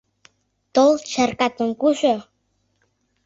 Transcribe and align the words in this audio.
Тол, 0.73 0.93
чаркатым 1.11 1.69
кучо... 1.81 2.15